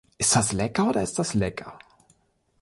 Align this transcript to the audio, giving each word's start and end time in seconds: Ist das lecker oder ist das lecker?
Ist 0.17 0.35
das 0.35 0.51
lecker 0.51 0.89
oder 0.89 1.03
ist 1.03 1.19
das 1.19 1.35
lecker? 1.35 1.77